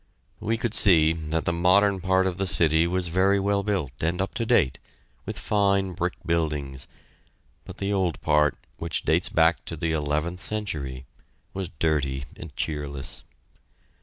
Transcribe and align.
We 0.39 0.57
could 0.57 0.73
see 0.73 1.13
that 1.13 1.45
the 1.45 1.53
modern 1.53 2.01
part 2.01 2.25
of 2.25 2.39
the 2.39 2.47
city 2.47 2.87
was 2.87 3.09
very 3.09 3.39
well 3.39 3.61
built 3.61 3.91
and 4.01 4.19
up 4.19 4.33
to 4.33 4.47
date, 4.47 4.79
with 5.27 5.37
fine 5.37 5.93
brick 5.93 6.15
buildings, 6.25 6.87
but 7.65 7.77
the 7.77 7.93
old 7.93 8.19
part, 8.21 8.57
which 8.77 9.03
dates 9.03 9.29
back 9.29 9.63
to 9.65 9.75
the 9.77 9.91
eleventh 9.91 10.39
century, 10.41 11.05
was 11.53 11.69
dirty 11.77 12.25
and 12.35 12.55
cheerless. 12.55 13.23